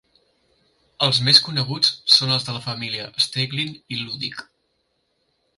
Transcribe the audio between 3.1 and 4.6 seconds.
Stegling i Ludick.